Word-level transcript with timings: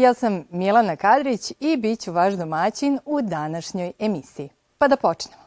Ja 0.00 0.14
sam 0.14 0.44
Milana 0.50 0.96
Kadrić 0.96 1.52
i 1.60 1.76
bit 1.76 2.00
ću 2.00 2.12
vaš 2.12 2.34
domaćin 2.34 2.98
u 3.04 3.22
današnjoj 3.22 3.92
emisiji. 3.98 4.48
Pa 4.78 4.88
da 4.88 4.96
počnemo. 4.96 5.42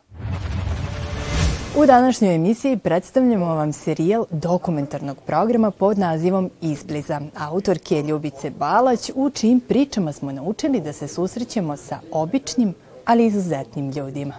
U 1.78 1.86
današnjoj 1.86 2.36
emisiji 2.36 2.78
predstavljamo 2.78 3.46
vam 3.46 3.74
serijal 3.74 4.26
dokumentarnog 4.30 5.18
programa 5.26 5.72
pod 5.72 6.00
nazivom 6.00 6.50
Izbliza, 6.62 7.22
autorke 7.38 8.02
Ljubice 8.02 8.50
Balać, 8.50 9.12
u 9.16 9.30
čijim 9.30 9.60
pričama 9.60 10.12
smo 10.12 10.32
naučili 10.32 10.82
da 10.82 10.94
se 10.94 11.08
susrećemo 11.08 11.78
sa 11.78 12.00
običnim, 12.12 12.74
ali 13.06 13.26
izuzetnim 13.26 13.92
ljudima. 13.92 14.34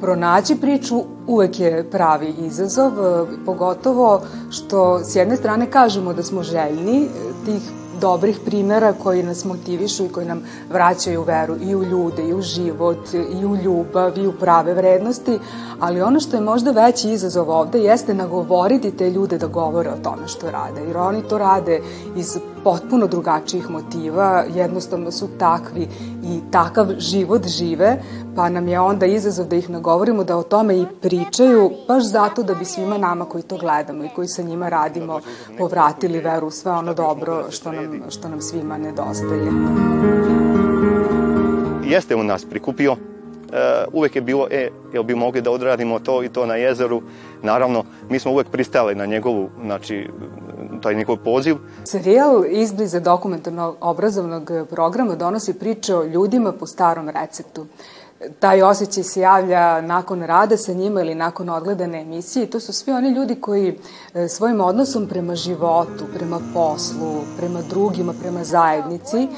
Pronaći 0.00 0.56
priču 0.60 1.17
uvek 1.28 1.60
je 1.60 1.90
pravi 1.90 2.34
izazov, 2.38 2.92
pogotovo 3.46 4.20
što 4.50 5.04
s 5.04 5.16
jedne 5.16 5.36
strane 5.36 5.70
kažemo 5.70 6.12
da 6.12 6.22
smo 6.22 6.42
željni 6.42 7.08
tih 7.44 7.62
dobrih 8.00 8.40
primera 8.44 8.92
koji 8.92 9.22
nas 9.22 9.44
motivišu 9.44 10.04
i 10.04 10.08
koji 10.08 10.26
nam 10.26 10.42
vraćaju 10.72 11.22
veru 11.22 11.56
i 11.60 11.74
u 11.74 11.84
ljude, 11.84 12.22
i 12.22 12.34
u 12.34 12.42
život, 12.42 13.14
i 13.14 13.46
u 13.46 13.56
ljubav, 13.56 14.18
i 14.18 14.26
u 14.26 14.32
prave 14.32 14.74
vrednosti, 14.74 15.38
ali 15.80 16.02
ono 16.02 16.20
što 16.20 16.36
je 16.36 16.40
možda 16.40 16.70
veći 16.70 17.10
izazov 17.10 17.50
ovde 17.50 17.78
jeste 17.78 18.14
nagovoriti 18.14 18.90
te 18.90 19.10
ljude 19.10 19.38
da 19.38 19.46
govore 19.46 19.90
o 19.90 20.02
tome 20.02 20.28
što 20.28 20.50
rade, 20.50 20.80
jer 20.86 20.96
oni 20.96 21.22
to 21.28 21.38
rade 21.38 21.80
iz 22.16 22.38
potpuno 22.64 23.06
drugačijih 23.06 23.70
motiva, 23.70 24.44
jednostavno 24.54 25.10
su 25.10 25.28
takvi 25.38 25.88
i 26.24 26.40
takav 26.50 26.86
život 26.98 27.46
žive, 27.46 27.96
pa 28.36 28.48
nam 28.48 28.68
je 28.68 28.80
onda 28.80 29.06
izazov 29.06 29.46
da 29.46 29.56
ih 29.56 29.70
nagovorimo 29.70 30.24
da 30.24 30.36
o 30.36 30.42
tome 30.42 30.78
i 30.78 30.86
pričaju, 31.02 31.70
baš 31.88 32.04
zato 32.04 32.42
da 32.42 32.54
bi 32.54 32.64
svima 32.64 32.98
nama 32.98 33.24
koji 33.24 33.42
to 33.42 33.56
gledamo 33.56 34.04
i 34.04 34.08
koji 34.16 34.28
sa 34.28 34.42
njima 34.42 34.68
radimo 34.68 35.20
povratili 35.58 36.20
veru 36.20 36.46
u 36.46 36.50
sve 36.50 36.72
ono 36.72 36.94
dobro 36.94 37.44
što 37.50 37.72
nam, 37.72 38.02
što 38.08 38.28
nam 38.28 38.40
svima 38.40 38.78
nedostaje. 38.78 39.52
Jeste 41.84 42.16
u 42.16 42.22
nas 42.22 42.44
prikupio 42.44 42.96
Uh, 43.48 43.54
uvek 43.92 44.16
je 44.16 44.22
bilo, 44.22 44.46
e, 44.50 44.68
jel 44.92 45.02
bi 45.02 45.14
mogli 45.14 45.40
da 45.40 45.50
odradimo 45.50 45.98
to 45.98 46.22
i 46.22 46.28
to 46.28 46.46
na 46.46 46.54
jezeru. 46.54 47.02
Naravno, 47.42 47.84
mi 48.10 48.18
smo 48.18 48.32
uvek 48.32 48.48
pristali 48.48 48.94
na 48.94 49.06
njegovu, 49.06 49.48
znači, 49.64 50.08
taj 50.78 50.94
njegov 50.94 51.16
poziv. 51.16 51.56
Serijal 51.84 52.44
izbliza 52.48 53.00
dokumentarnog 53.00 53.76
obrazovnog 53.80 54.50
programa 54.70 55.14
donosi 55.14 55.54
priče 55.54 55.96
o 55.96 56.04
ljudima 56.04 56.52
po 56.52 56.66
starom 56.66 57.08
receptu. 57.08 57.66
Taj 58.38 58.62
osjećaj 58.62 59.04
se 59.04 59.20
javlja 59.20 59.80
nakon 59.80 60.22
rada 60.22 60.56
sa 60.56 60.72
njima 60.72 61.00
ili 61.00 61.14
nakon 61.14 61.48
odgledane 61.48 62.00
emisije 62.00 62.44
i 62.44 62.50
to 62.50 62.60
su 62.60 62.72
svi 62.72 62.92
oni 62.92 63.10
ljudi 63.10 63.34
koji 63.34 63.78
e, 64.14 64.28
svojim 64.28 64.60
odnosom 64.60 65.06
prema 65.06 65.34
životu, 65.34 66.04
prema 66.14 66.40
poslu, 66.54 67.22
prema 67.38 67.60
drugima, 67.62 68.14
prema 68.22 68.44
zajednici, 68.44 69.28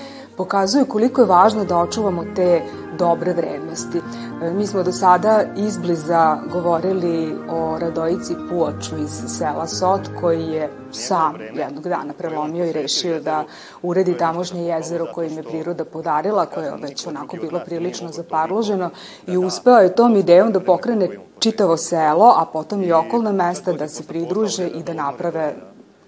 pokazuju 0.41 0.87
koliko 0.87 1.21
je 1.21 1.27
važno 1.27 1.65
da 1.65 1.79
očuvamo 1.79 2.25
te 2.37 2.63
dobre 2.99 3.33
vrednosti. 3.33 4.01
E, 4.43 4.51
mi 4.51 4.67
smo 4.67 4.83
do 4.83 4.93
sada 4.93 5.43
izbliza 5.57 6.39
govorili 6.53 7.35
o 7.51 7.79
Radojici 7.79 8.35
Puoču 8.49 8.97
iz 8.99 9.19
sela 9.39 9.67
Sot, 9.67 10.09
koji 10.21 10.43
je 10.43 10.71
sam 10.93 11.35
jednog 11.55 11.85
dana 11.89 12.13
prelomio 12.19 12.65
i 12.65 12.73
rešio 12.73 13.21
da 13.21 13.45
uredi 13.83 14.17
tamošnje 14.17 14.65
jezero 14.65 15.07
koje 15.15 15.29
im 15.29 15.37
je 15.37 15.43
priroda 15.43 15.85
podarila, 15.85 16.47
koje 16.47 16.65
je 16.65 16.73
već 16.83 17.07
onako 17.07 17.37
bilo 17.37 17.61
prilično 17.65 18.09
zaparloženo 18.09 18.91
i 19.27 19.37
uspeo 19.37 19.79
je 19.79 19.95
tom 19.95 20.17
idejom 20.17 20.53
da 20.53 20.61
pokrene 20.61 21.09
čitavo 21.39 21.77
selo, 21.77 22.35
a 22.37 22.47
potom 22.53 22.83
i 22.83 22.93
okolna 22.93 23.33
mesta 23.33 23.73
da 23.73 23.89
se 23.89 24.07
pridruže 24.07 24.69
i 24.69 24.83
da 24.83 24.95
naprave 24.95 25.55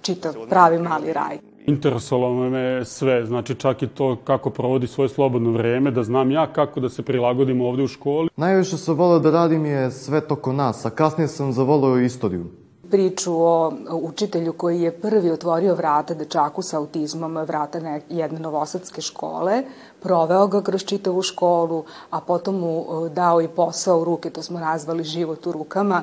čitav 0.02 0.34
pravi 0.48 0.78
mali 0.78 1.12
raj. 1.12 1.51
Interesovalo 1.66 2.50
me 2.50 2.84
sve, 2.84 3.26
znači 3.26 3.54
čak 3.54 3.82
i 3.82 3.86
to 3.86 4.16
kako 4.24 4.50
provodi 4.50 4.86
svoje 4.86 5.08
slobodno 5.08 5.50
vreme, 5.50 5.90
da 5.90 6.02
znam 6.02 6.30
ja 6.30 6.52
kako 6.52 6.80
da 6.80 6.88
se 6.88 7.02
prilagodim 7.02 7.60
ovde 7.60 7.82
u 7.82 7.88
školi. 7.88 8.28
Najviše 8.36 8.76
sam 8.76 8.96
volao 8.96 9.18
da 9.18 9.30
radim 9.30 9.66
je 9.66 9.90
sve 9.90 10.20
to 10.20 10.36
ko 10.36 10.52
nas, 10.52 10.86
a 10.86 10.90
kasnije 10.90 11.28
sam 11.28 11.52
zavolao 11.52 12.00
istoriju 12.00 12.61
priču 12.92 13.32
o 13.34 13.72
učitelju 13.90 14.52
koji 14.52 14.82
je 14.82 14.90
prvi 14.92 15.30
otvorio 15.30 15.74
vrata 15.74 16.14
dečaku 16.14 16.62
sa 16.62 16.76
autizmom, 16.78 17.38
vrata 17.48 17.80
jedne 18.08 18.38
novosadske 18.38 19.00
škole, 19.00 19.62
proveo 20.02 20.46
ga 20.46 20.60
kroz 20.62 20.84
čitavu 20.84 21.22
školu, 21.22 21.84
a 22.10 22.20
potom 22.20 22.58
mu 22.60 22.74
e, 22.80 23.08
dao 23.08 23.40
i 23.42 23.48
posao 23.48 24.00
u 24.00 24.04
ruke, 24.04 24.30
to 24.30 24.42
smo 24.42 24.60
nazvali 24.60 25.04
život 25.04 25.46
u 25.46 25.52
rukama, 25.52 26.02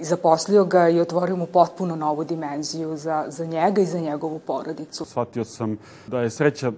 zaposlio 0.00 0.64
ga 0.64 0.88
i 0.88 1.00
otvorio 1.00 1.36
mu 1.36 1.46
potpuno 1.46 1.96
novu 1.96 2.24
dimenziju 2.24 2.96
za, 2.96 3.24
za 3.28 3.44
njega 3.44 3.82
i 3.82 3.86
za 3.86 4.00
njegovu 4.00 4.38
porodicu. 4.38 5.04
Shvatio 5.04 5.44
sam 5.44 5.76
da 6.06 6.20
je 6.20 6.30
sreća 6.30 6.72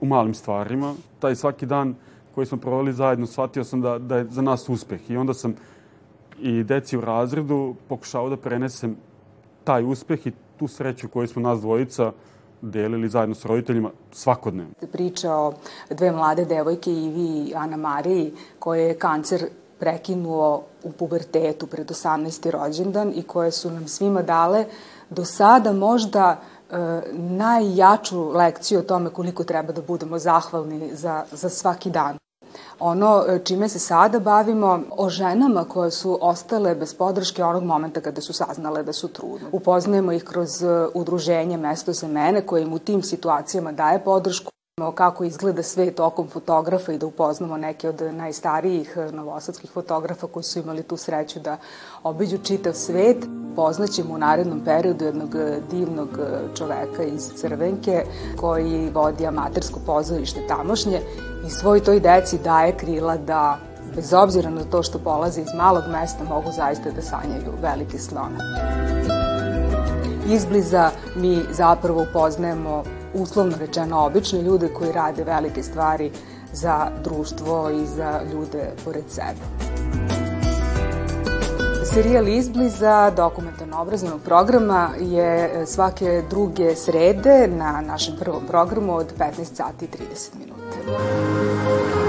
u 0.00 0.06
malim 0.06 0.34
stvarima. 0.34 0.94
Taj 1.18 1.36
svaki 1.36 1.66
dan 1.66 1.94
koji 2.34 2.46
smo 2.46 2.58
proveli 2.58 2.92
zajedno, 2.92 3.26
shvatio 3.26 3.64
sam 3.64 3.80
da, 3.80 3.98
da 3.98 4.16
je 4.16 4.26
za 4.30 4.42
nas 4.42 4.68
uspeh. 4.68 5.10
I 5.10 5.16
onda 5.16 5.34
sam 5.34 5.54
i 6.38 6.62
deci 6.64 6.96
u 6.96 7.00
razredu 7.00 7.74
pokušao 7.88 8.28
da 8.28 8.36
prenesem 8.36 8.96
taj 9.64 9.84
uspeh 9.84 10.26
i 10.26 10.32
tu 10.56 10.68
sreću 10.68 11.08
koju 11.08 11.28
smo 11.28 11.42
nas 11.42 11.60
dvojica 11.60 12.12
delili 12.62 13.08
zajedno 13.08 13.34
s 13.34 13.44
roditeljima 13.44 13.90
svakodnevno. 14.12 14.72
Priča 14.92 15.34
o 15.34 15.52
dve 15.90 16.12
mlade 16.12 16.44
devojke, 16.44 16.90
i 16.92 17.52
Ana 17.56 17.76
Mariji, 17.76 18.32
koje 18.58 18.82
je 18.82 18.98
kancer 18.98 19.46
prekinuo 19.78 20.62
u 20.82 20.92
pubertetu 20.92 21.66
pred 21.66 21.86
18. 21.90 22.50
rođendan 22.50 23.12
i 23.16 23.22
koje 23.22 23.50
su 23.50 23.70
nam 23.70 23.88
svima 23.88 24.22
dale 24.22 24.64
do 25.10 25.24
sada 25.24 25.72
možda 25.72 26.40
e, 26.70 26.76
najjaču 27.12 28.30
lekciju 28.30 28.78
o 28.78 28.82
tome 28.82 29.10
koliko 29.10 29.44
treba 29.44 29.72
da 29.72 29.82
budemo 29.82 30.18
zahvalni 30.18 30.90
za, 30.92 31.24
za 31.32 31.48
svaki 31.48 31.90
dan. 31.90 32.21
Ono 32.80 33.24
e, 33.28 33.38
čime 33.44 33.68
se 33.68 33.78
sada 33.78 34.18
bavimo 34.18 34.80
o 34.90 35.08
ženama 35.08 35.64
koje 35.64 35.90
su 35.90 36.18
ostale 36.20 36.74
bez 36.74 36.94
podrške 36.94 37.44
onog 37.44 37.64
momenta 37.64 38.00
kada 38.00 38.20
su 38.20 38.32
saznale 38.32 38.82
da 38.82 38.92
su 38.92 39.08
trudne. 39.08 39.48
Upoznajemo 39.52 40.12
ih 40.12 40.24
kroz 40.24 40.62
e, 40.62 40.86
udruženje 40.94 41.56
Mesto 41.56 41.92
za 41.92 42.08
mene 42.08 42.46
koje 42.46 42.62
im 42.62 42.72
u 42.72 42.78
tim 42.78 43.02
situacijama 43.02 43.72
daje 43.72 44.04
podršku 44.04 44.52
kako 44.94 45.24
izgleda 45.24 45.62
sve 45.62 45.90
tokom 45.90 46.28
fotografa 46.28 46.92
i 46.92 46.98
da 46.98 47.06
upoznamo 47.06 47.56
neke 47.56 47.88
od 47.88 48.02
najstarijih 48.12 48.96
e, 48.96 49.12
novosadskih 49.12 49.70
fotografa 49.70 50.26
koji 50.26 50.44
su 50.44 50.58
imali 50.58 50.82
tu 50.82 50.96
sreću 50.96 51.40
da 51.40 51.56
obiđu 52.02 52.38
čitav 52.38 52.72
svet. 52.72 53.16
Poznaćemo 53.56 54.14
u 54.14 54.18
narednom 54.18 54.60
periodu 54.64 55.04
jednog 55.04 55.36
divnog 55.70 56.08
čoveka 56.54 57.02
iz 57.02 57.32
Crvenke 57.36 58.04
koji 58.40 58.90
vodi 58.94 59.26
amatersko 59.26 59.80
pozorište 59.86 60.46
tamošnje 60.48 61.00
svoj 61.52 61.80
toj 61.80 62.00
deci 62.00 62.38
daje 62.38 62.76
krila 62.76 63.16
da 63.16 63.58
bez 63.96 64.12
obzira 64.12 64.50
na 64.50 64.64
to 64.64 64.82
što 64.82 64.98
polaze 64.98 65.40
iz 65.40 65.54
malog 65.56 65.84
mesta 65.92 66.24
mogu 66.24 66.50
zaista 66.52 66.90
da 66.90 67.02
sanjaju 67.02 67.52
velike 67.62 67.98
slone. 67.98 68.38
Izbliza 70.28 70.90
mi 71.16 71.42
zapravo 71.50 72.02
upoznajemo 72.02 72.84
uslovno 73.14 73.56
rečeno 73.60 74.04
obične 74.04 74.42
ljude 74.42 74.68
koji 74.68 74.92
rade 74.92 75.24
velike 75.24 75.62
stvari 75.62 76.10
za 76.52 76.88
društvo 77.04 77.70
i 77.70 77.86
za 77.86 78.20
ljude 78.32 78.70
pored 78.84 79.04
sebe. 79.08 79.71
Serijal 81.94 82.28
Izbliza 82.28 83.10
dokumentarno 83.10 83.80
obrazovnog 83.80 84.20
programa 84.24 84.90
je 85.00 85.66
svake 85.66 86.22
druge 86.30 86.76
srede 86.76 87.48
na 87.48 87.80
našem 87.80 88.14
prvom 88.20 88.46
programu 88.46 88.96
od 88.96 89.12
15 89.18 89.54
sati 89.54 89.84
i 89.84 89.88
30 89.88 90.30
minuta. 90.38 92.01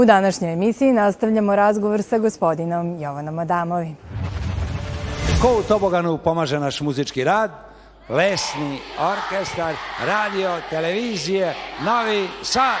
U 0.00 0.04
današnjoj 0.04 0.52
emisiji 0.52 0.92
nastavljamo 0.92 1.56
razgovor 1.56 2.02
sa 2.02 2.18
gospodinom 2.18 3.00
Jovanom 3.00 3.38
Adamovi. 3.38 3.94
Ko 5.42 5.48
u 5.58 5.62
Toboganu 5.62 6.18
pomaže 6.18 6.60
naš 6.60 6.80
muzički 6.80 7.24
rad? 7.24 7.50
Lesni 8.08 8.78
orkestar, 8.98 9.74
radio, 10.06 10.56
televizije, 10.70 11.54
Novi 11.84 12.28
Sad. 12.42 12.78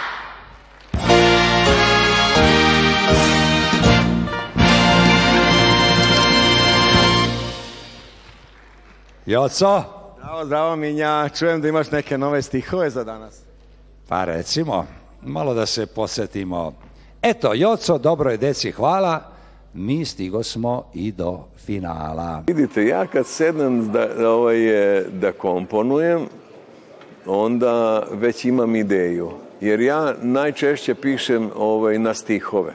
Joco? 9.26 9.82
Zdravo, 10.18 10.44
zdravo 10.44 10.76
Minja. 10.76 11.28
Čujem 11.28 11.60
da 11.60 11.68
imaš 11.68 11.90
neke 11.90 12.18
nove 12.18 12.42
stihove 12.42 12.90
za 12.90 13.04
danas. 13.04 13.40
Pa 14.08 14.24
recimo, 14.24 14.86
malo 15.22 15.54
da 15.54 15.66
se 15.66 15.86
posetimo. 15.86 16.89
Eto, 17.22 17.54
Joco, 17.54 17.98
dobro 17.98 18.30
je 18.30 18.36
deci, 18.36 18.70
hvala. 18.70 19.20
Mi 19.74 20.04
stigo 20.04 20.42
smo 20.42 20.84
i 20.94 21.12
do 21.12 21.38
finala. 21.56 22.42
Vidite, 22.46 22.84
ja 22.84 23.06
kad 23.06 23.26
sednem 23.26 23.92
da, 23.92 24.28
ovaj, 24.28 24.58
da 25.12 25.32
komponujem, 25.32 26.26
onda 27.26 28.02
već 28.12 28.44
imam 28.44 28.76
ideju. 28.76 29.30
Jer 29.60 29.80
ja 29.80 30.14
najčešće 30.22 30.94
pišem 30.94 31.50
ovaj, 31.56 31.98
na 31.98 32.14
stihove. 32.14 32.72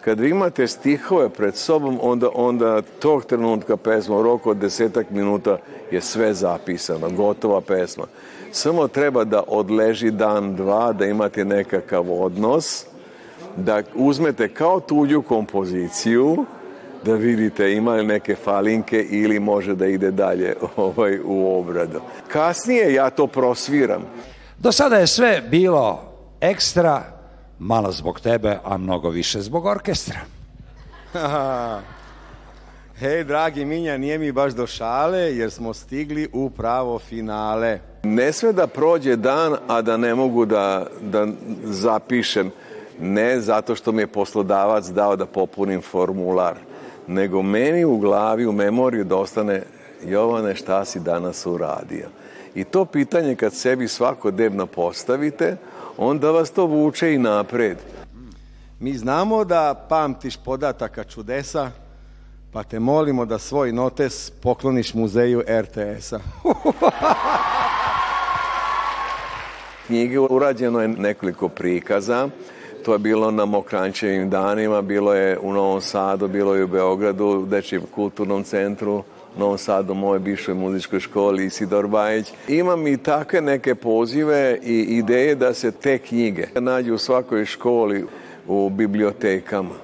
Kad 0.00 0.20
vi 0.20 0.30
imate 0.30 0.66
stihove 0.66 1.28
pred 1.28 1.56
sobom, 1.56 1.98
onda, 2.02 2.28
onda 2.34 2.82
tog 2.82 3.24
trenutka 3.24 3.76
pesma, 3.76 4.16
u 4.16 4.22
roku 4.22 4.50
od 4.50 4.56
desetak 4.56 5.10
minuta 5.10 5.58
je 5.90 6.00
sve 6.00 6.34
zapisano, 6.34 7.10
gotova 7.10 7.60
pesma. 7.60 8.04
Samo 8.52 8.88
treba 8.88 9.24
da 9.24 9.42
odleži 9.46 10.10
dan, 10.10 10.56
dva, 10.56 10.92
da 10.92 11.06
imate 11.06 11.44
nekakav 11.44 12.12
odnos, 12.22 12.86
da 13.64 13.82
uzmete 13.94 14.48
kao 14.48 14.80
tuđu 14.80 15.22
kompoziciju, 15.22 16.44
da 17.04 17.14
vidite 17.14 17.72
ima 17.72 17.94
li 17.94 18.06
neke 18.06 18.34
falinke 18.34 19.02
ili 19.10 19.40
može 19.40 19.74
da 19.74 19.86
ide 19.86 20.10
dalje 20.10 20.54
ovaj, 20.76 21.18
u 21.24 21.58
obradu. 21.58 22.00
Kasnije 22.28 22.94
ja 22.94 23.10
to 23.10 23.26
prosviram. 23.26 24.02
Do 24.58 24.72
sada 24.72 24.96
je 24.96 25.06
sve 25.06 25.42
bilo 25.50 26.02
ekstra, 26.40 27.02
malo 27.58 27.92
zbog 27.92 28.20
tebe, 28.20 28.58
a 28.64 28.76
mnogo 28.76 29.10
više 29.10 29.40
zbog 29.40 29.66
orkestra. 29.66 30.20
Hej, 32.98 33.24
dragi 33.24 33.64
Minja, 33.64 33.98
nije 33.98 34.18
mi 34.18 34.32
baš 34.32 34.52
do 34.52 34.66
šale, 34.66 35.18
jer 35.18 35.50
smo 35.50 35.74
stigli 35.74 36.28
u 36.32 36.50
pravo 36.50 36.98
finale. 36.98 37.78
Ne 38.02 38.32
sve 38.32 38.52
da 38.52 38.66
prođe 38.66 39.16
dan, 39.16 39.56
a 39.68 39.82
da 39.82 39.96
ne 39.96 40.14
mogu 40.14 40.44
da, 40.44 40.86
da 41.00 41.26
zapišem. 41.64 42.50
Ne 43.00 43.40
zato 43.40 43.74
što 43.74 43.92
mi 43.92 44.02
je 44.02 44.06
poslodavac 44.06 44.86
dao 44.86 45.16
da 45.16 45.26
popunim 45.26 45.82
formular, 45.82 46.56
nego 47.06 47.42
meni 47.42 47.84
u 47.84 47.98
glavi, 47.98 48.46
u 48.46 48.52
memoriju 48.52 49.04
da 49.04 49.16
ostane 49.16 49.62
Jovane, 50.04 50.54
šta 50.54 50.84
si 50.84 51.00
danas 51.00 51.46
uradio? 51.46 52.08
I 52.54 52.64
to 52.64 52.84
pitanje 52.84 53.34
kad 53.34 53.54
sebi 53.54 53.88
svakodnevno 53.88 54.66
postavite, 54.66 55.56
onda 55.96 56.30
vas 56.30 56.50
to 56.50 56.66
vuče 56.66 57.14
i 57.14 57.18
napred. 57.18 57.78
Mi 58.80 58.94
znamo 58.94 59.44
da 59.44 59.86
pamtiš 59.88 60.36
podataka 60.36 61.04
čudesa, 61.04 61.70
pa 62.52 62.62
te 62.62 62.78
molimo 62.78 63.24
da 63.24 63.38
svoj 63.38 63.72
notes 63.72 64.30
pokloniš 64.30 64.94
muzeju 64.94 65.42
RTS-a. 65.48 66.18
Knjige 69.86 70.18
urađeno 70.18 70.80
je 70.80 70.88
nekoliko 70.88 71.48
prikaza. 71.48 72.28
To 72.88 72.92
je 72.92 72.98
bilo 72.98 73.30
na 73.30 73.44
Mokrančevim 73.44 74.30
danima, 74.30 74.82
bilo 74.82 75.14
je 75.14 75.38
u 75.38 75.52
Novom 75.52 75.80
Sadu, 75.80 76.28
bilo 76.28 76.54
je 76.54 76.64
u 76.64 76.68
Beogradu, 76.68 77.26
u 77.26 77.46
Dečijem 77.46 77.82
kulturnom 77.94 78.44
centru, 78.44 79.02
Novom 79.38 79.58
Sadu, 79.58 79.94
moje 79.94 80.20
bivšoj 80.20 80.54
muzičkoj 80.54 81.00
školi 81.00 81.44
Isidor 81.44 81.86
Bajić. 81.86 82.32
Imam 82.48 82.86
i 82.86 82.96
takve 82.96 83.40
neke 83.40 83.74
pozive 83.74 84.58
i 84.62 84.80
ideje 84.80 85.34
da 85.34 85.54
se 85.54 85.70
te 85.70 85.98
knjige 85.98 86.46
nađu 86.54 86.94
u 86.94 86.98
svakoj 86.98 87.44
školi 87.44 88.04
u 88.46 88.70
bibliotekama 88.70 89.74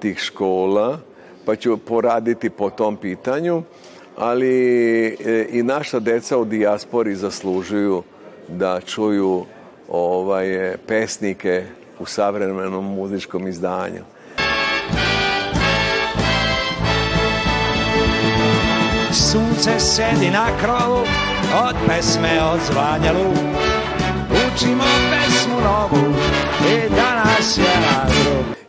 tih 0.00 0.18
škola, 0.18 0.98
pa 1.44 1.56
ću 1.56 1.76
poraditi 1.76 2.50
po 2.50 2.70
tom 2.70 2.96
pitanju, 2.96 3.62
ali 4.16 5.06
e, 5.06 5.46
i 5.50 5.62
naša 5.62 6.00
deca 6.00 6.38
u 6.38 6.44
dijaspori 6.44 7.14
zaslužuju 7.14 8.02
da 8.48 8.80
čuju 8.80 9.44
ovaj, 9.88 10.76
pesnike 10.86 11.64
u 11.98 12.06
savremenom 12.06 12.94
muzičkom 12.94 13.48
izdanju. 13.48 14.02
Sunce 19.12 19.78
sedi 19.78 20.30
na 20.30 20.46
krovu, 20.62 21.00
od 21.68 21.74
pesme 21.88 22.40
odzvanja 22.54 23.12
luk. 23.12 23.36
Učimo 24.30 24.84
pesmu 25.10 25.60
novu 25.60 26.14
i 26.70 26.94
danas 26.96 27.58
je. 27.58 27.72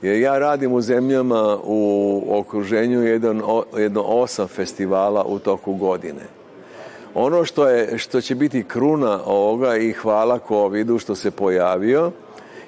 Jer 0.02 0.22
ja 0.22 0.40
radim 0.40 0.74
u 0.74 0.82
zemljama 0.82 1.58
u 1.64 2.24
okruženju 2.30 3.04
jedan, 3.04 3.42
jedno 3.78 4.02
osam 4.02 4.48
festivala 4.48 5.24
u 5.24 5.40
toku 5.40 5.74
godine. 5.74 6.24
Ono 7.16 7.46
što, 7.46 7.68
je, 7.68 7.98
što 7.98 8.22
će 8.22 8.36
biti 8.36 8.64
kruna 8.64 9.20
ovoga 9.26 9.78
i 9.78 9.92
hvala 9.92 10.40
COVID-u 10.48 11.00
što 11.00 11.16
se 11.16 11.32
pojavio, 11.32 12.12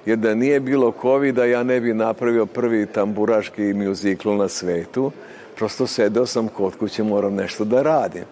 jer 0.05 0.17
da 0.17 0.35
nije 0.35 0.59
bilo 0.59 0.93
COVID-a 1.01 1.45
ja 1.45 1.63
ne 1.63 1.79
bi 1.81 1.93
napravio 1.93 2.45
prvi 2.45 2.85
tamburaški 2.85 3.73
muzikl 3.73 4.31
na 4.31 4.47
svetu. 4.47 5.11
Prosto 5.55 5.87
sedeo 5.87 6.25
sam 6.25 6.47
kod 6.47 6.75
kuće, 6.75 7.03
moram 7.03 7.35
nešto 7.35 7.65
da 7.65 7.81
radim. 7.81 8.23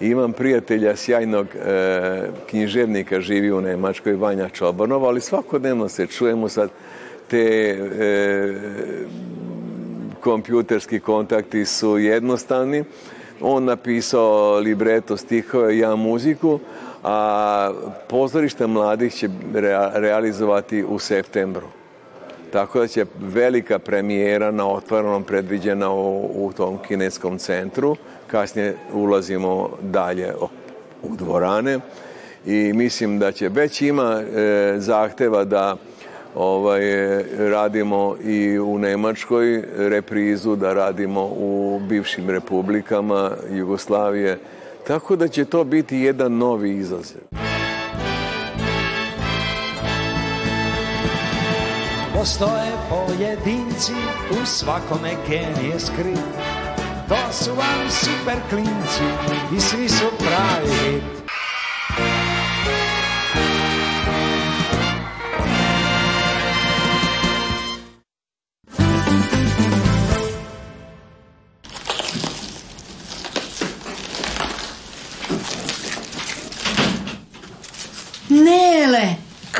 I 0.00 0.06
imam 0.06 0.32
prijatelja 0.32 0.96
sjajnog 0.96 1.46
e, 1.46 2.22
književnika, 2.50 3.20
živi 3.20 3.52
u 3.52 3.60
Nemačkoj, 3.60 4.12
Vanja 4.12 4.48
Čobanova, 4.48 5.08
ali 5.08 5.20
svakodnevno 5.20 5.88
se 5.88 6.06
čujemo 6.06 6.48
sad 6.48 6.70
te 7.28 7.38
e, 7.38 8.54
kompjuterski 10.20 11.00
kontakti 11.00 11.64
su 11.64 11.98
jednostavni. 11.98 12.84
On 13.40 13.64
napisao 13.64 14.58
libreto 14.58 15.16
stihove, 15.16 15.78
ja 15.78 15.96
muziku, 15.96 16.58
a 17.02 17.72
pozorište 18.08 18.66
mladih 18.66 19.14
će 19.14 19.28
rea 19.54 19.90
realizovati 19.94 20.84
u 20.84 20.98
septembru. 20.98 21.66
Tako 22.52 22.80
da 22.80 22.86
će 22.86 23.06
velika 23.20 23.78
premijera 23.78 24.50
na 24.50 24.70
otvorenom 24.70 25.24
predviđena 25.24 25.90
u, 25.90 26.30
u 26.46 26.52
tom 26.52 26.78
kineskom 26.78 27.38
centru. 27.38 27.96
Kasnije 28.26 28.76
ulazimo 28.92 29.70
dalje 29.80 30.32
u 31.02 31.16
dvorane 31.16 31.78
i 32.46 32.72
mislim 32.74 33.18
da 33.18 33.32
će 33.32 33.48
već 33.48 33.82
ima 33.82 34.20
e, 34.20 34.74
zahteva 34.78 35.44
da 35.44 35.76
ovaj, 36.34 36.82
radimo 37.38 38.16
i 38.24 38.58
u 38.58 38.78
Nemačkoj 38.78 39.64
reprizu, 39.76 40.56
da 40.56 40.74
radimo 40.74 41.24
u 41.24 41.80
bivšim 41.88 42.30
republikama 42.30 43.30
Jugoslavije. 43.50 44.38
Tako 44.86 45.16
da 45.16 45.28
će 45.28 45.44
to 45.44 45.64
biti 45.64 45.96
jedan 45.96 46.36
novi 46.36 46.76
izazov. 46.76 47.20
Postoje 52.14 52.72
pojedinci, 52.88 53.92
u 54.30 54.46
svakome 54.46 55.10
genije 55.28 55.80
skrit. 55.80 56.18
To 57.08 57.32
su 57.32 57.50
vam 57.50 57.90
super 57.90 58.36
klinci 58.50 59.04
i 59.56 59.60
svi 59.60 59.88
su 59.88 60.04
pravi 60.18 60.74
hit. 60.84 61.19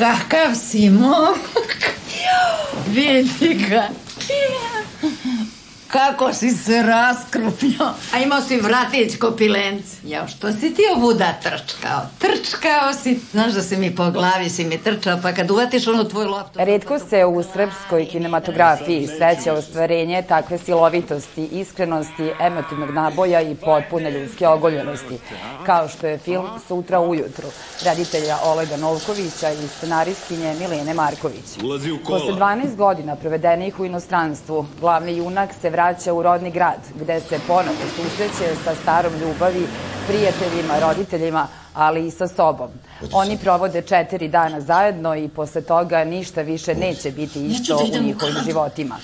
Kakav 0.01 0.55
si 0.55 0.91
momak. 0.91 1.39
Vidi 2.89 3.55
ga. 3.69 3.89
Kako 5.89 6.33
si 6.33 6.51
se 6.51 6.83
raskrupnio. 6.83 7.95
A 8.13 8.19
imao 8.19 8.41
si 8.41 8.57
vratić 8.57 9.19
ko 9.19 9.31
pilenc. 9.31 9.85
Ja, 10.11 10.27
što 10.27 10.53
si 10.53 10.75
ti 10.75 10.83
ovuda 10.97 11.33
trčkao? 11.43 12.01
Trčkao 12.19 12.93
si. 13.03 13.21
Znaš 13.31 13.53
da 13.53 13.63
si 13.63 13.77
mi 13.77 13.95
po 13.95 14.11
glavi 14.11 14.51
si 14.51 14.65
mi 14.65 14.79
trčao, 14.79 15.19
pa 15.23 15.33
kad 15.33 15.51
uvatiš 15.51 15.87
onu 15.87 16.05
tvoju 16.05 16.29
loptu... 16.29 16.59
Redko 16.59 16.99
se 16.99 17.25
u 17.25 17.43
srpskoj 17.43 18.07
kinematografiji 18.07 19.07
sreće 19.07 19.53
ostvarenje 19.53 20.23
takve 20.29 20.59
silovitosti, 20.59 21.45
iskrenosti, 21.45 22.31
emotivnog 22.41 22.91
naboja 22.91 23.41
i 23.41 23.55
potpune 23.55 24.11
ljudske 24.11 24.49
ogoljenosti, 24.49 25.19
kao 25.67 25.89
što 25.89 26.07
je 26.07 26.19
film 26.19 26.47
Sutra 26.69 27.01
ujutru, 27.01 27.49
reditelja 27.85 28.37
Olega 28.45 28.77
Novkovića 28.77 29.51
i 29.51 29.69
scenaristkinje 29.69 30.55
Milene 30.61 30.95
Marković. 30.95 31.45
Posle 32.07 32.33
12 32.33 32.77
godina 32.77 33.17
provedenih 33.17 33.81
u 33.81 33.85
inostranstvu, 33.85 34.67
glavni 34.81 35.17
junak 35.17 35.51
se 35.61 35.71
vraća 35.71 36.13
u 36.13 36.23
rodni 36.23 36.51
grad, 36.51 36.81
gde 37.01 37.21
se 37.21 37.41
ponovo 37.47 37.77
susreće 37.97 38.55
sa 38.65 38.75
starom 38.83 39.13
ljubavi, 39.21 39.67
prijateljima, 40.11 40.79
roditeljima, 40.81 41.47
ali 41.75 42.07
i 42.07 42.11
sa 42.11 42.29
sobom. 42.29 42.69
Oni 43.13 43.39
provode 43.39 43.83
četiri 43.83 44.29
dana 44.29 44.61
zajedno 44.61 45.17
i 45.17 45.29
posle 45.29 45.61
toga 45.61 46.05
ništa 46.05 46.43
više 46.43 46.75
neće 46.75 47.11
biti 47.11 47.47
isto 47.47 47.77
u 47.77 48.03
njihovim 48.03 48.37
životima. 48.45 48.97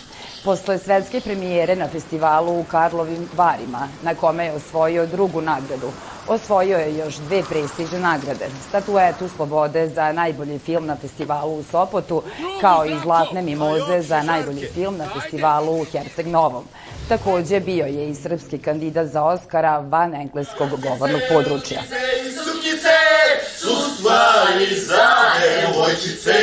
Posle 0.44 0.78
svetske 0.78 1.20
premijere 1.20 1.76
na 1.76 1.88
festivalu 1.88 2.60
u 2.60 2.64
Karlovim 2.64 3.28
Varima, 3.36 3.88
na 4.02 4.14
kome 4.14 4.44
je 4.44 4.52
osvojio 4.52 5.06
drugu 5.06 5.40
nagradu, 5.40 5.90
Osvojio 6.28 6.78
je 6.78 6.96
još 6.96 7.16
dve 7.16 7.42
prestižne 7.42 7.98
nagrade. 8.00 8.48
Statuetu 8.68 9.28
Slobode 9.28 9.88
za 9.88 10.12
najbolji 10.12 10.58
film 10.58 10.86
na 10.86 10.96
festivalu 10.96 11.58
u 11.58 11.62
Sopotu, 11.62 12.22
kao 12.60 12.86
i 12.86 12.98
Zlatne 13.02 13.42
mimoze 13.42 14.02
za 14.02 14.22
najbolji 14.22 14.66
film 14.74 14.96
na 14.96 15.06
festivalu 15.14 15.80
u 15.80 15.84
Herceg 15.84 16.26
Novom. 16.26 16.64
Takođe 17.08 17.60
bio 17.60 17.86
je 17.86 18.10
i 18.10 18.14
srpski 18.14 18.58
kandidat 18.58 19.06
za 19.06 19.22
Oscara 19.22 19.78
van 19.78 20.14
engleskog 20.14 20.68
govornog 20.82 21.20
područja. 21.32 21.80
Sukice 22.44 22.96
su 23.58 23.76
stvari 23.98 24.74
za 24.74 25.06
devojčice, 25.40 26.34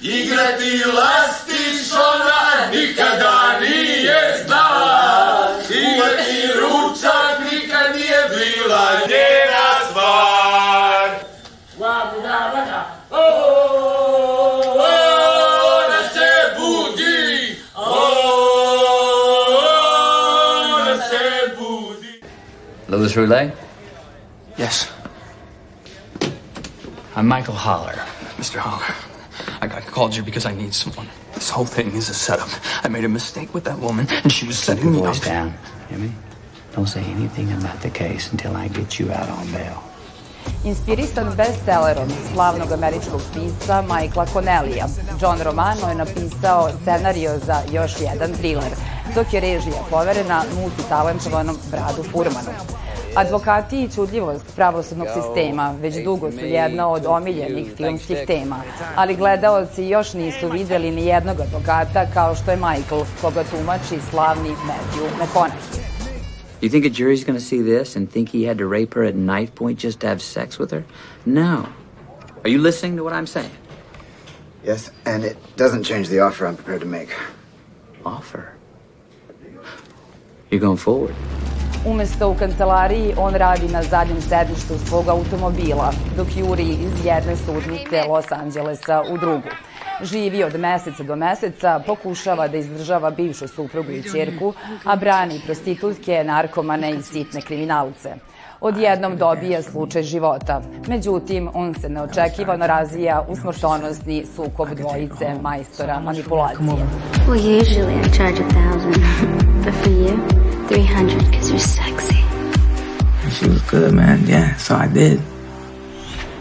igrati 0.00 0.82
lastiš 0.96 1.92
ona 1.92 2.70
nikada 2.72 3.60
nije 3.60 4.44
znala, 4.46 4.63
Louis 22.96 23.16
Roulet? 23.16 23.52
Yes. 24.58 24.90
I'm 27.16 27.26
Michael 27.28 27.54
Holler. 27.54 27.94
Mr. 28.38 28.58
Holler, 28.58 28.94
I, 29.62 29.66
I 29.66 29.80
called 29.80 30.14
you 30.16 30.22
because 30.22 30.46
I 30.46 30.54
need 30.54 30.74
someone. 30.74 31.08
This 31.34 31.50
whole 31.50 31.64
thing 31.66 31.94
is 31.94 32.08
a 32.10 32.14
setup. 32.14 32.48
I 32.84 32.88
made 32.88 33.04
a 33.04 33.08
mistake 33.08 33.54
with 33.54 33.64
that 33.64 33.78
woman, 33.78 34.06
and 34.22 34.32
she 34.32 34.46
was 34.46 34.56
Keep 34.56 34.64
setting 34.64 34.84
your 34.84 34.92
me 34.92 35.00
voice 35.00 35.18
up. 35.18 35.24
down, 35.24 35.54
hear 35.88 35.98
me? 35.98 36.12
Don't 36.74 36.88
say 36.88 37.02
anything 37.04 37.52
about 37.52 37.80
the 37.82 37.90
case 37.90 38.32
until 38.32 38.56
I 38.56 38.68
get 38.68 38.98
you 38.98 39.12
out 39.12 39.28
on 39.30 39.46
bail. 39.52 39.82
Inspirisan 40.64 41.34
bestsellerom 41.36 42.08
slavnog 42.32 42.72
američkog 42.72 43.20
pisca 43.34 43.82
Michaela 43.82 44.26
Connellija, 44.32 44.86
John 45.20 45.42
Romano 45.42 45.88
je 45.88 45.94
napisao 45.94 46.70
scenario 46.82 47.38
za 47.46 47.56
još 47.72 47.92
jedan 48.00 48.32
thriller, 48.32 48.70
dok 49.14 49.32
je 49.32 49.40
režija 49.40 49.82
poverena 49.90 50.42
multitalentovanom 50.60 51.56
Bradu 51.70 52.02
Furmanu. 52.12 52.50
Advokati 53.16 53.82
i 53.82 53.88
čudljivost 53.90 54.44
pravosudnog 54.56 55.08
sistema 55.14 55.74
već 55.80 56.04
dugo 56.04 56.30
su 56.30 56.44
jedna 56.44 56.88
od 56.88 57.06
omiljenih 57.06 57.72
filmskih 57.76 58.18
tema, 58.26 58.62
ali 58.96 59.16
gledaoci 59.16 59.84
još 59.84 60.12
nisu 60.12 60.48
videli 60.48 60.90
ni 60.90 61.06
jednog 61.06 61.40
advokata 61.40 62.06
kao 62.14 62.34
što 62.34 62.50
je 62.50 62.56
Michael, 62.56 63.04
koga 63.20 63.44
tumači 63.44 64.00
slavni 64.10 64.48
Matthew 64.48 65.06
McConaughey. 65.18 65.80
You 66.62 66.70
think 66.70 66.86
a 66.86 67.02
jury's 67.02 67.26
gonna 67.26 67.40
see 67.40 67.62
this 67.62 67.96
and 67.96 68.10
think 68.10 68.28
he 68.28 68.48
had 68.48 68.58
to 68.58 68.68
rape 68.68 68.94
her 68.94 69.04
at 69.04 69.14
knife 69.14 69.52
point 69.54 69.84
just 69.84 70.00
to 70.00 70.06
have 70.06 70.20
sex 70.20 70.58
with 70.58 70.72
her? 70.72 70.82
No. 71.24 71.66
Are 72.44 72.52
you 72.52 72.62
listening 72.62 72.96
to 72.96 73.04
what 73.04 73.12
I'm 73.12 73.26
saying? 73.26 73.50
Yes, 74.66 74.90
and 75.04 75.24
it 75.24 75.36
doesn't 75.56 75.84
change 75.84 76.08
the 76.08 76.20
offer 76.20 76.46
I'm 76.46 76.56
prepared 76.56 76.80
to 76.80 76.86
make. 76.86 77.08
Offer? 78.04 78.44
You're 80.50 80.60
going 80.60 80.78
forward. 80.78 81.14
Umesto 81.86 82.30
u 82.30 82.34
kancelariji, 82.34 83.14
on 83.18 83.34
radi 83.34 83.68
na 83.68 83.82
zadnjem 83.82 84.20
sedištu 84.20 84.74
svog 84.86 85.08
automobila, 85.08 85.92
dok 86.16 86.26
juri 86.36 86.62
iz 86.62 87.04
jedne 87.04 87.36
sudnice 87.36 88.02
Los 88.08 88.32
Angelesa 88.32 89.02
u 89.12 89.18
drugu. 89.18 89.48
Živi 90.02 90.44
od 90.44 90.60
meseca 90.60 91.02
do 91.02 91.16
meseca, 91.16 91.80
pokušava 91.86 92.48
da 92.48 92.56
izdržava 92.56 93.10
bivšu 93.10 93.48
suprugu 93.48 93.90
i 93.90 94.02
čerku, 94.02 94.52
a 94.84 94.96
brani 94.96 95.40
prostitutke, 95.44 96.24
narkomane 96.24 96.90
i 96.90 97.02
sitne 97.02 97.40
kriminalce. 97.40 98.14
Odjednom 98.60 99.16
dobija 99.16 99.62
slučaj 99.62 100.02
života. 100.02 100.62
Međutim, 100.88 101.50
on 101.54 101.74
se 101.74 101.88
neočekivano 101.88 102.66
razvija 102.66 103.26
u 103.28 103.36
smrtonosni 103.36 104.24
sukob 104.36 104.68
dvojice 104.68 105.26
majstora 105.42 106.00
manipulacije. 106.00 106.86
Well, 107.28 107.60
usually 107.62 107.94
I 108.06 108.16
charge 108.16 108.40
a 108.40 108.48
thousand, 108.48 108.96
but 109.64 109.74
for 109.74 109.92
you, 109.92 110.33
three 110.74 110.84
hundred 110.84 111.24
because 111.30 111.50
you're 111.50 111.58
sexy. 111.60 112.20
She 113.30 113.48
was 113.48 113.62
good, 113.62 113.94
man. 113.94 114.26
Yeah, 114.26 114.56
so 114.56 114.74
I 114.74 114.88
did. 114.88 115.22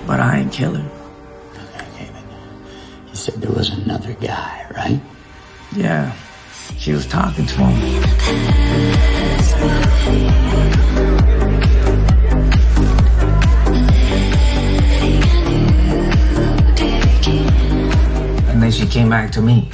But 0.07 0.19
I 0.19 0.39
ain't 0.39 0.51
kill 0.51 0.73
her. 0.73 0.89
You 3.09 3.15
said 3.15 3.35
there 3.35 3.51
was 3.51 3.69
another 3.69 4.13
guy, 4.13 4.65
right? 4.75 4.99
Yeah, 5.75 6.15
she 6.79 6.93
was 6.93 7.05
talking 7.05 7.45
to 7.45 7.53
him. 7.53 7.73
And 18.49 18.63
then 18.63 18.71
she 18.71 18.87
came 18.87 19.11
back 19.11 19.31
to 19.33 19.41
me. 19.41 19.69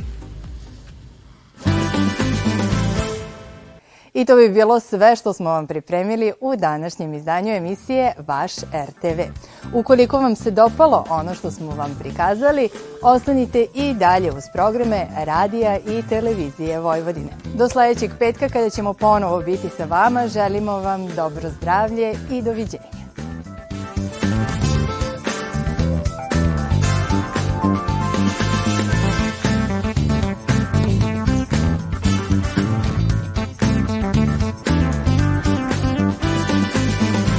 I 4.19 4.25
to 4.25 4.35
bi 4.35 4.49
bilo 4.49 4.79
sve 4.79 5.15
što 5.15 5.33
smo 5.33 5.49
vam 5.49 5.67
pripremili 5.67 6.33
u 6.41 6.55
današnjem 6.55 7.13
izdanju 7.13 7.53
emisije 7.53 8.13
Vaš 8.27 8.55
RTV. 8.57 9.21
Ukoliko 9.73 10.19
vam 10.19 10.35
se 10.35 10.51
dopalo 10.51 11.05
ono 11.09 11.33
što 11.33 11.51
smo 11.51 11.71
vam 11.75 11.97
prikazali, 11.99 12.69
ostanite 13.03 13.65
i 13.73 13.93
dalje 13.93 14.31
uz 14.31 14.43
programe 14.53 15.07
radija 15.17 15.77
i 15.77 16.03
televizije 16.09 16.79
Vojvodine. 16.79 17.31
Do 17.55 17.69
sledećeg 17.69 18.11
petka 18.19 18.49
kada 18.49 18.69
ćemo 18.69 18.93
ponovo 18.93 19.41
biti 19.41 19.69
sa 19.77 19.85
vama, 19.85 20.27
želimo 20.27 20.71
vam 20.71 21.07
dobro 21.15 21.49
zdravlje 21.49 22.15
i 22.31 22.41
doviđenja. 22.41 22.99